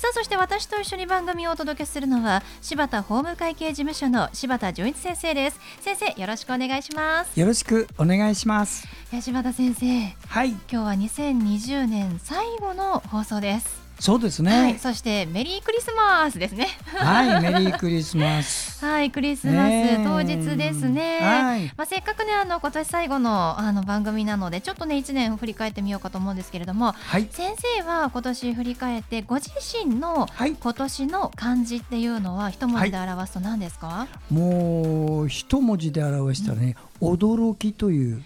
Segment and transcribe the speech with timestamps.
[0.00, 5.60] さあそして私と一緒に番組をお届けするのは柴田法務会計事務所の柴田純一先生です。
[5.82, 7.38] 先生よろしくお願いします。
[7.38, 8.88] よろしくお願いします。
[9.20, 10.16] 柴田先生。
[10.26, 10.52] はい。
[10.52, 16.68] 今日は2020年最後の放送ですそうですね、はい、そしてメリークリスマスですね。
[16.86, 18.82] はい メリークリスマス。
[18.82, 29.50] はいクリスマス当日ですね、はい、まあせっかくねあの今年最後のあの番組なのでちょっとね一年振り返ってみようかと思うんですけれども、はい、先生は今年振り返ってご自
[29.84, 38.22] 身の今年の漢字っていうのは一文字で表すと何ですか、はい、もう一文字で表したらね、うん、驚きという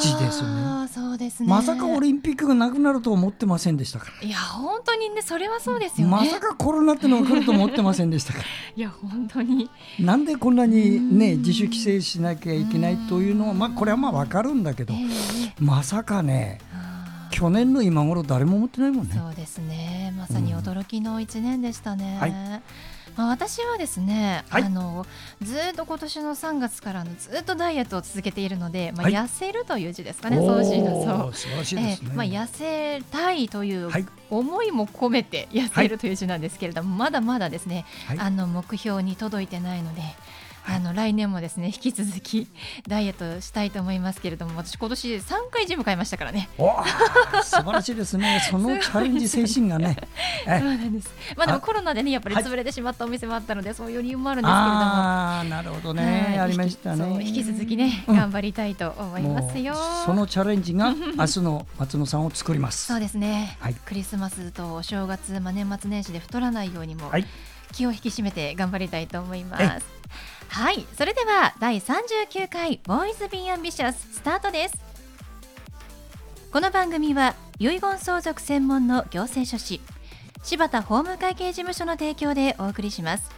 [0.00, 0.88] 字ですね。
[0.92, 1.48] そうですね。
[1.48, 4.26] まさかオリンピックがなくなると思ってませんでしたから。
[4.26, 6.12] いや本当にねそれはそうですよね。
[6.12, 8.44] まさかコロナってのが来ると思ってませんでしたから。
[8.76, 9.70] いや本当に。
[9.98, 14.94] なんでこんなにね自主規制しなきゃいけないというのはまあこれはまあわかるんだけど、
[15.58, 16.58] まさかね。
[17.30, 19.14] 去年の今頃誰も思ってないもんね。
[19.16, 20.12] そうですね。
[20.16, 22.18] まさに驚きの一年でしたね。
[22.20, 22.62] はい
[23.20, 25.04] まあ、私はですね、はい、あの
[25.42, 30.90] ずっと今年の3月からのずっとダイエットを続けているので、まあ、痩せるという字ですかね、はい、そうしな
[31.34, 33.90] そう、ね、えー、まあ、痩せたいという
[34.30, 37.84] 思いも込めて痩せるという字なんですけれども、まだまだですね、
[38.16, 40.00] あの目標に届いてないので。
[40.72, 42.46] あの来年もですね 引き続き
[42.86, 46.48] ダイエットしたいと思いますけれども私今年3回ジム買いましたからね。
[47.42, 48.40] 素晴らしいですね。
[48.48, 49.96] そのチャレンジ精神がね。
[50.46, 51.10] そうなんです。
[51.36, 54.80] まあでもコロナでねやっぱり潰れてしまったお店もあったので、そういう理由もあるんですけれども。
[54.80, 57.24] あなるほどね、ありましたね。
[57.24, 59.74] 引き続きね、頑張りたいと思いますよ。
[60.04, 62.86] そのチャレンジが 明日の松野さんを作ります。
[62.86, 67.10] そうですね、はい、クリスマスとお正月、まあ、年末年始で太らないようにも、
[67.72, 70.00] 気を引き締めて頑張りたいと思います
[70.50, 74.74] はいそれでは第39回ボーイズビーアンビシャススタートです。
[76.52, 79.80] この番組は遺言相続専門の行政書士
[80.42, 83.30] 柴田法務会計事務所の提供でお送りします。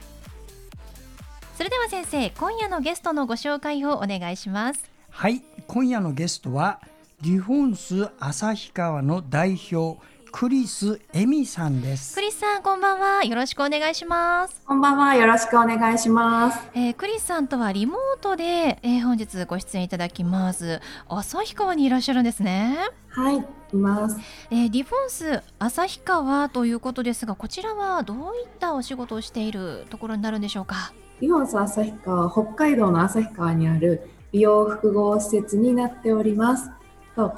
[1.59, 4.91] それでは先生今夜のゲストのご紹介をお願いします。
[5.11, 6.81] はい今夜のゲストは
[7.21, 10.01] リフォンス旭川の代表
[10.32, 12.15] クリスエミさんです。
[12.15, 13.22] クリスさん、こんばんは。
[13.22, 14.62] よろしくお願いします。
[14.66, 15.15] こんばんは。
[15.15, 16.59] よろしくお願いします。
[16.75, 20.81] えー、クリスさんとはリモートで、えー、本日ご出演いただきます。
[21.06, 22.78] 旭川にいらっしゃるんですね。
[23.10, 24.16] はい、います。
[24.50, 30.92] えー、ディフォンス旭川ということですが、こちらはどういったお仕事をしているところになるんでしょうか？
[31.21, 36.71] ディフォンス旭川、北海道の旭川にある美容複合施設になっております。
[37.15, 37.34] と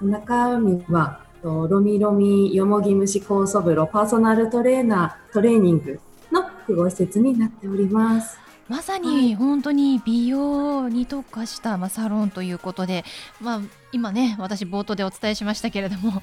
[0.00, 8.38] 中身はとロミロミよもぎ虫酵素風呂パーソナルトレーナートレーニングの複合施設になっております。
[8.68, 13.04] まさに本当に美容に特化した、まあ、サロンということで、
[13.40, 13.60] まあ、
[13.90, 16.22] 今ね私冒頭でお伝えしましたけれども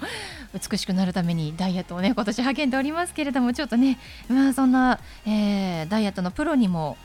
[0.53, 6.97] 美しくなるためにダイエットをね今年励んでおりますけれどもちょっとね、まあ、そんな、えー、ダイエットのプロにも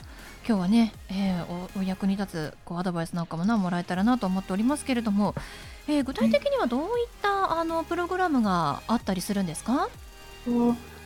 [0.47, 5.35] 今日はね、えー、おお役に立つこうアドバイスなんかもなもらえたらなと思っておりますけれども、
[5.87, 6.89] えー、具体的にはどういっ
[7.21, 9.89] たあのプログラムがあったりするんですか？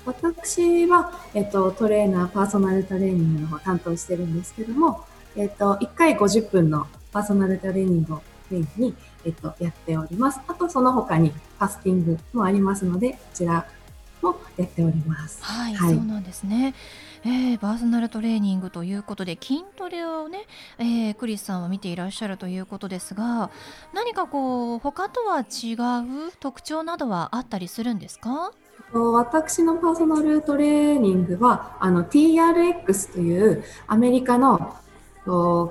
[0.05, 5.05] 私は、えっと、トレーナーパーソナルトレーニングの方担当してるんですけども、
[5.37, 8.95] えっと、1回50分のパーソナルトレーニングをメインに、
[9.27, 10.41] えっと、やっております。
[10.49, 13.67] あとその他にファスティングもありますのでこちら
[14.23, 15.43] もやっております。
[15.45, 16.75] はい、はい、そうなんですね。
[17.25, 20.47] えー、パーソナルトレーニングということで筋トレをね、
[20.79, 23.51] えー、クリスさんは見ていらっしゃるということですが
[23.93, 25.75] 何かこう他とは違
[26.29, 28.53] う特徴などはあったりするんですか？
[28.93, 34.77] 私のパーソナルトレーニングはあの TRX というアメリカの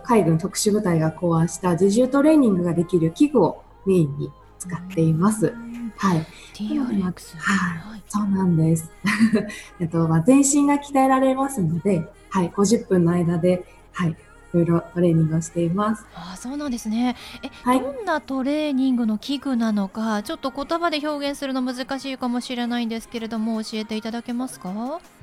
[0.04, 4.30] 海軍特殊部隊が考案した自重トレーニングができる器具をメインに
[4.60, 5.54] 使っています。
[5.98, 6.26] はい。
[6.54, 7.38] TRX。
[7.38, 8.04] はい。
[8.08, 8.90] そうなんです。
[9.80, 14.16] えっと、まあ、全身が鍛えられますので、はい、50分の間で、はい、い
[14.54, 16.06] ろいろトレーニングをしています。
[16.16, 17.16] あそうなんですね。
[17.44, 24.72] え、はい、どんなトレーニングの器具なのか、ちょっと言葉で表現するの難しいかもしれないんですけれども、教えていただけますか？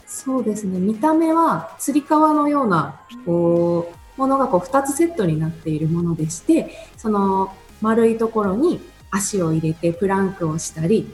[0.07, 0.79] そうですね。
[0.79, 8.81] 見た目は、つり革のような、こう、ものがこう2つセットになっているものでして、その丸いところに
[9.15, 11.09] 足を入れてプランクをしたり、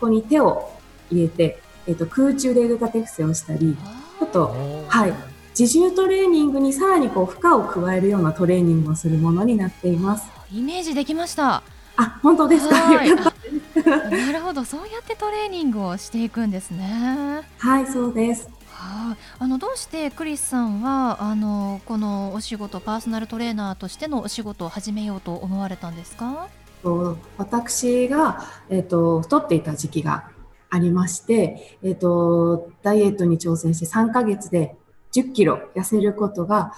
[0.00, 0.70] ここに手を
[1.10, 3.76] 入れてえっ、と、空中で腕立て伏せをしたり、
[4.20, 4.52] あと、
[4.88, 5.14] はい。
[5.56, 10.28] 自重トレーニングにさらにこう負荷を加えるようなトレーニングをするものになっています。
[10.52, 11.62] イメージできました。
[11.96, 12.90] あ、本当ですか？
[12.90, 17.42] なるほど、そうやってトレーニングをしていくんですね。
[17.58, 18.50] はい、そうです。
[18.72, 26.48] はい、あのどうしてクリスさんはあのこのお仕事パーソナルトレーナーとしてのお仕事を始めようと思われたんですか？
[26.86, 28.40] と私が、
[28.70, 30.30] えっと太っていた時期が
[30.70, 34.76] ありまして、えっとダイエットに挑戦して3ヶ月で
[35.12, 36.72] 10キロ痩せることが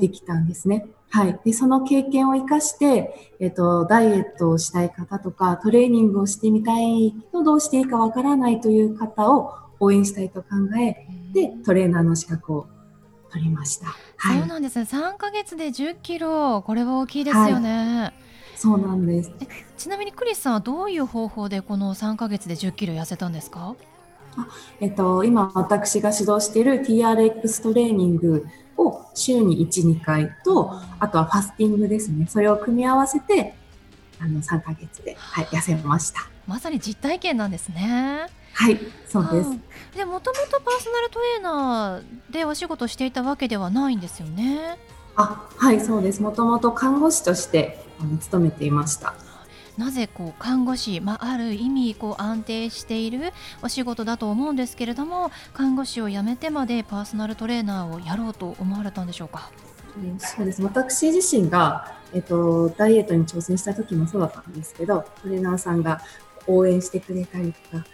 [0.00, 0.86] できたんですね。
[1.10, 1.40] はい。
[1.42, 10.48] で、その経験を生かして、えっと、ダイエットをしたい方とか、トレーニングをしてみたいけど、どうしていいかわからないという方を応援したいと考
[10.78, 12.66] え、で、トレーナーの資格を
[13.30, 13.86] 取りました。
[14.18, 14.38] はい。
[14.40, 14.84] そうなんですね。
[14.84, 18.12] 3ヶ月で10キロ、これは大きいですよね。
[18.58, 19.30] そうなんです。
[19.76, 23.76] ちなみにクリスさんはどういう方法でこの3ヶ月で10キロ痩せたんですか？
[24.80, 28.46] えっと、今私が指導している TRX トレーニング
[28.76, 32.26] を週に1、2回と、あとはファスティングですね。
[32.28, 33.54] それを組み合わせて、
[34.20, 36.28] あの、3ヶ月で、はい、痩せました。
[36.46, 38.26] まさに実体験なんですね。
[38.54, 38.78] はい、
[39.08, 39.48] そうです。
[39.48, 39.60] はい
[39.96, 44.78] でもともとパーソナルトレーナーでお仕事していたわけではないんですよね？
[45.16, 46.22] あ、はい、そうです。
[46.22, 49.14] もともと看護師としてあの勤めていました。
[49.76, 59.52] なぜこう看護師、まあ、ある意味こう安定しているお仕事だと思うんですけれども看護師を辞めてまでパーソナルトレーナーをやろうと思われたんでしょうか？
[59.96, 60.62] うんそうです。
[60.62, 66.00] 私自身が、えっと、ダイエットに挑戦した時もそうだったんですけど、トレーナーさんが
[66.48, 67.84] 応援してくれたりとか、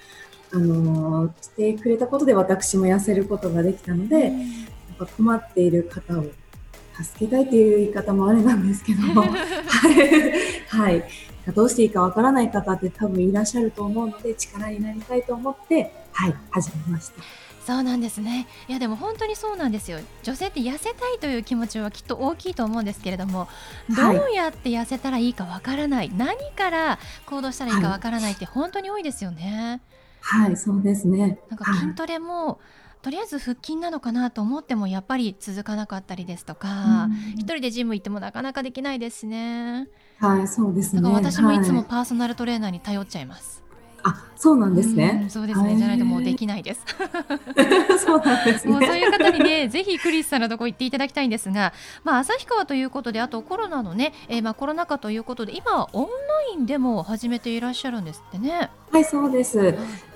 [0.55, 4.33] あのーしてくれたことで私も痩せることができたので、やっ
[4.99, 6.25] ぱ困っている方を
[7.03, 9.35] 助けたいという言い方もあれなんですけども、 はい、
[10.69, 11.05] はい、
[11.55, 17.23] どうしていいかわからない方って多分いらっしゃると思うので力になりたいと思って、はい、始めました。
[17.65, 18.47] そうなんですね。
[18.69, 19.99] いやでも本当にそうなんですよ。
[20.23, 23.49] 女性って痩せたいという気持ちはきっと大きいと思うんですけれども
[23.89, 24.17] どはい。
[24.19, 29.81] うやって痩せたらいいかわからない、何から行動したらいいかわからないって本当に多いですよね。
[29.93, 29.94] はい、
[30.57, 31.39] そうですね。
[31.49, 32.59] なんかはい筋トレも、
[33.03, 39.89] とりあえず腹筋なのかなと思ってもやっぱり続かなかったりですとか、一人でジム行ってもなかなかできないですしね。
[40.19, 41.03] はい、そうですね。
[41.03, 43.64] だから私もいつもはいパーソナルトレーナーに頼っちゃいます。
[44.05, 45.31] あ、そうなんですうねん。
[45.31, 45.77] そうですね。
[45.77, 46.85] じゃないともうできないです。
[48.05, 49.01] そうなんですもうそうね。
[49.01, 51.73] いう方にね、ぜひクリスさんのとこ行っていただきたいんですが、
[52.05, 56.11] まあ旭川ということで、あとコロナのね、えーまあコロナ禍ということで、今はオンラ
[56.53, 58.71] インでも始めていらっしゃるんですってね。
[58.91, 59.59] はい、そうです。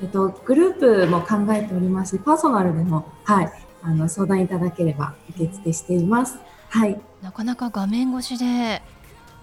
[0.03, 3.53] えっと、グループも考えておりますし、パーソナルでも、はい、
[3.83, 6.39] あの、相談いただければ受付しています。
[6.69, 7.01] はい。
[7.23, 8.83] なかなか画面越しで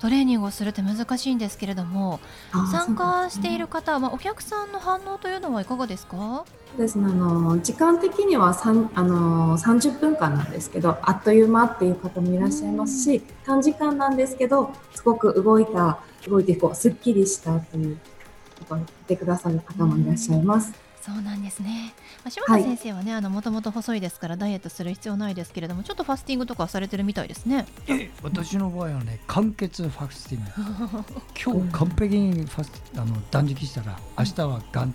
[0.06, 2.20] トレーニングをするって難しいんですけれども、
[2.52, 6.46] あ参加しているそ方、まあお客さんの反応というのはいかがですか？
[6.78, 7.06] うですね。
[7.06, 15.98] あの、時間的には三あの、30分間なんですけど、あっという間っていう方もいらっしゃいますし、短時間なんですけど、すごく動いた、
[16.28, 17.98] 動いてこう、すっきりしたという
[18.60, 20.72] ことを言ってくださる方もいらっしゃいます。
[21.06, 21.94] そうなんですね。
[22.24, 27.68] まあ、柴田先生はね、あのもともと細いですからダイエットする必要ないですけれども、ちょっとファスティングとかされてるみたいですね。
[28.24, 31.06] 私の場合はね完結ファスティング。
[31.40, 34.94] 今日完璧にファスあの断食したら明日は元旦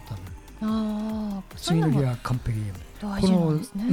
[0.63, 3.85] ああ、そういうのも次の日は完璧に大事なんですね。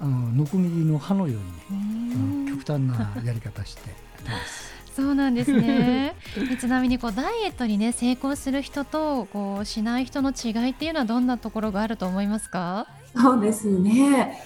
[0.00, 1.38] あのノコギリの刃のよ
[1.70, 1.78] うに
[2.08, 2.44] ね、ううん。
[2.46, 3.80] ん極端なやり方して
[4.28, 6.14] ますそうなんですね。
[6.52, 12.86] えちなみにこうダイエットにね成功する人とこうしない人の違いっていうのはどんなところがあると思いますか？
[13.16, 14.38] そうですね。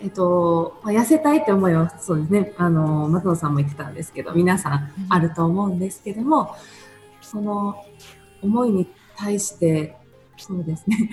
[0.00, 2.52] えっと、まあ痩せたいって思いは、そうですね。
[2.56, 6.54] あの、松野さんも言ってたんですけど、皆さんあると思うんですけども、
[7.20, 7.84] その
[8.40, 8.86] 思いに
[9.16, 9.96] 対して、
[10.36, 11.10] そうですね。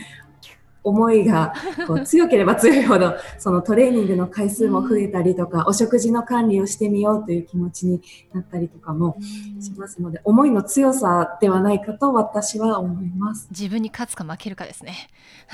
[0.86, 1.54] 思いが
[1.88, 8.02] こう強ければ強いほど、そのトレーニングの回数も増えたりとか、お食事の管理をしてみようという気持ちに
[8.34, 9.18] なったりとかも
[9.60, 13.48] しますので、思いの強さではないかと私は思います。
[13.52, 15.10] 自分に勝つか負けるかですね。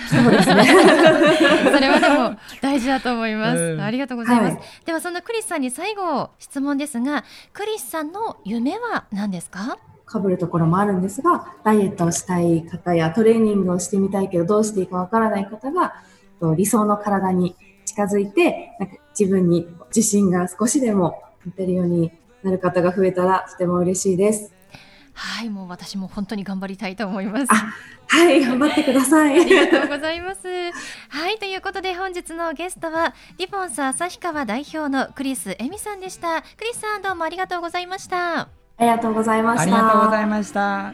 [0.10, 0.64] そうですね。
[1.74, 3.60] それはでも大事だと思います。
[3.62, 4.56] うんありがとうございます。
[4.56, 7.24] はいではそんなクリスさんに最後質問ですが、
[7.54, 9.78] クリスさんの夢は何ですか？
[10.12, 15.94] かぶるところもあるんですが、ダイエットをしたい方やトレーニングをしてみたいけどどうしていいかわからない方が
[16.40, 22.12] と理想の体に近づいて、なんか自分に自信が少しでも持てるように
[22.44, 24.54] なる方が増えたらとても嬉しいです。
[25.14, 27.48] はい、もう私も本当に頑張りたいと思います。
[27.52, 27.74] あ
[28.08, 29.42] はい、頑張ってください。
[29.42, 30.48] ありがとうございます。
[31.10, 36.42] はい、ということで本日のゲストはリボンス旭川代表のクリスエミさんでした。
[36.42, 38.61] クリスさんどうもありがとうございました。
[38.82, 39.62] ありがとうございました。
[39.62, 40.92] ありがとうございました。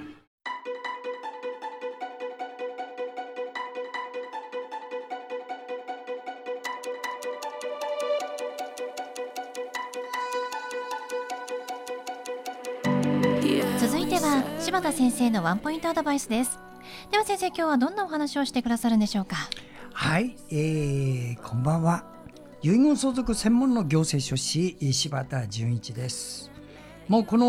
[13.79, 16.59] 続いては柴田先生のワンポイントアドバイスです。
[17.09, 19.37] では先生今日はどんなお話をしてくださるんでしょうか？
[19.93, 22.03] はい、えー、こんばんは。
[22.61, 26.51] 遺言相続専門の行政書士柴田純一です。
[27.07, 27.47] もうこの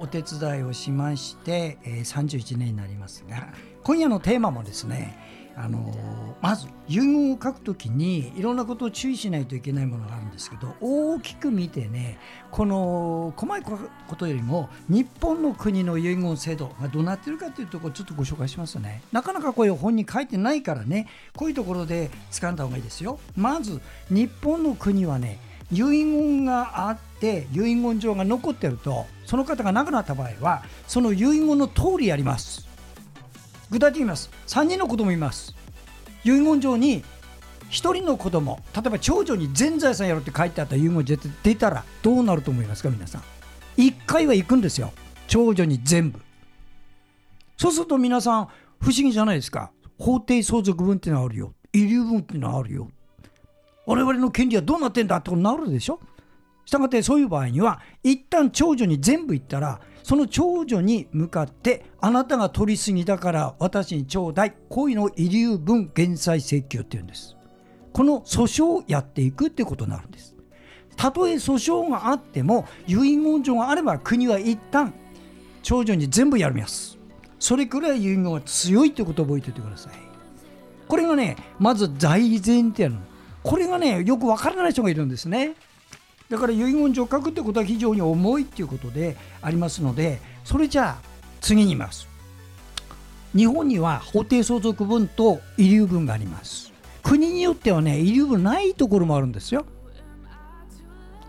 [0.00, 3.48] お手伝いをしまして、えー、31年になりますが
[3.84, 5.16] 今夜のテーマもですね
[5.54, 5.94] あの
[6.40, 12.18] まず遺言を書くときにいろんなことを注意しないといけないものがあるんですけど大きく見てね
[12.50, 19.02] この細いことよりも日本の国の遺言制度がどうなってるかというところをちょっとご紹介しますね。
[19.12, 21.06] なかなかこういう本に書いてないからね
[21.36, 23.18] こういうところで掴んだ方がいいですよ。
[23.36, 23.80] まず
[24.10, 25.38] 日本の国はね
[25.72, 32.68] 遺言があって遺言状が残ってるとその方が亡くなった場合はその遺言の通りやります。
[33.70, 34.30] 具体的に言います。
[34.48, 35.54] 3人の子供います。
[36.24, 37.02] 遺言状に
[37.70, 43.22] 1人の子供例えば長女に全財産やろうって書いてあった遺言状出たらどうなると思いますか皆さん。
[43.78, 44.92] 1回は行くんですよ。
[45.26, 46.20] 長女に全部。
[47.56, 48.48] そうすると皆さん
[48.78, 49.72] 不思議じゃないですか。
[49.98, 51.54] 法定相続分っていうのはあるよ。
[51.72, 52.88] 遺留分っていうのはあるよ。
[53.86, 56.00] 我々の権利はどうなってんだってことになるでしょ？
[56.64, 67.36] したがってそういう場合には一旦長女に全部言ったらその長女に向かってあなたが取りすぎだから私にちょうだいこういうのを遺留分減債請求っていうんです。
[67.92, 70.36] この訴訟をやっていくってことになるんです。
[70.96, 74.94] たとえ訴訟があっても遺言状があれば国は一旦
[75.62, 76.98] 長女に全部やります。
[77.38, 79.92] それくらい遺言が強いってことを覚えておいてください。
[80.86, 82.98] これがねまず大前提の
[83.42, 85.54] これがねよくわからない人がいるんですね。
[86.28, 91.08] だから遺言状を書くってことは非常に重いっていうことでありますのでそれじゃあ
[91.40, 92.08] 次に言います。
[93.36, 96.72] 日本には法定相続分と遺留分があります。
[97.02, 99.66] 国によってはね遺留分ないところもあるんですよ。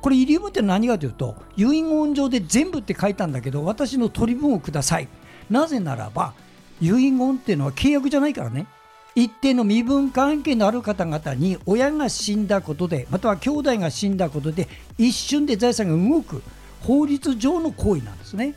[0.01, 5.07] これ遺留分って何かというと遺言状で全部って書いたんだけど私の取り分をください。
[5.49, 6.33] なぜならば
[6.81, 8.67] 遺言っていうのは契約じゃないからね。
[9.15, 14.67] 一定の身分関係のある方々に親が死んだことでまたは兄弟が死んだことで
[14.97, 16.41] 一瞬で財産が動く
[16.81, 18.55] 法律上の行為なんですね。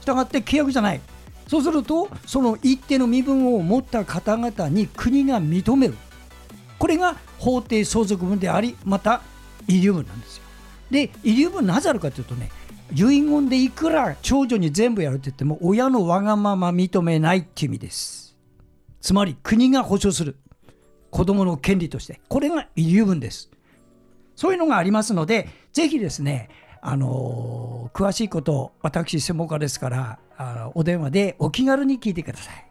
[0.00, 1.00] したがって契約じゃない
[1.46, 5.94] そうするとその一定の身分を持った方々に国が認める
[6.78, 9.20] これが法定相続分でありまた
[9.66, 10.44] 遺留分なんですよ。
[10.90, 12.50] で遺留分なぜあるかというとね
[12.94, 18.29] 遺言でいくら長女に全部やるって言っても親のわがまま認めないっていう意味です。
[19.00, 20.36] つまり国が保障する。
[21.10, 22.20] 子どもの権利として。
[22.28, 23.50] これが遺留分です。
[24.36, 26.48] そういうのがありますのでぜひですね
[26.80, 32.66] あの詳しいこと私専門家ですからあお電話でお気軽に聞いてください。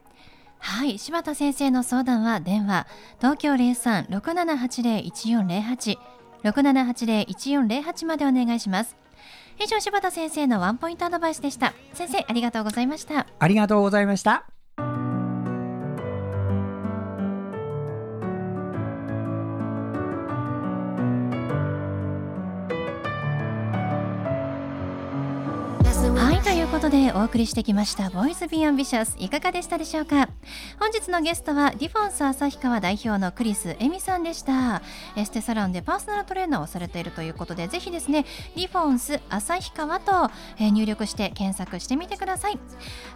[0.61, 0.97] はい。
[0.97, 2.87] 柴田先生の相談は電話
[3.19, 5.97] 東京0367801408
[6.43, 8.95] 6780-1408までお願いします。
[9.61, 11.73] 以上柴田先生のワンポイントアドバイスでした。
[11.93, 13.27] 先生ありがとうございました。
[13.37, 14.58] ありがとうございました
[26.19, 30.29] はいうことでお送りしてきました「ボイスビーアンビシャスいかがでしたでしょうか？
[30.79, 34.81] 本日のゲストはディフォンス旭川代表のクリスエミさんでした。
[35.15, 38.23] エステサロンでパーソナルトレーナーをされているということでぜひですね
[38.55, 42.59] ディフォンス旭川と、え入力して検索してみてください。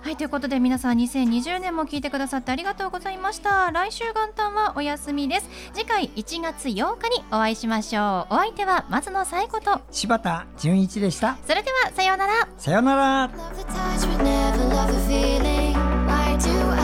[0.02, 3.70] はいということで皆さん2020年も聞いてくださってありがとうございました。
[3.72, 5.50] 来週元旦はお休みです。
[5.74, 8.34] 次回1月8日にお会いしましょう。
[8.34, 11.38] お相手は松野紗子と柴田純一でした。
[11.48, 12.34] それではさようなら。
[12.58, 15.74] さようなら Love the touch, but never love the feeling.
[16.08, 16.83] Why do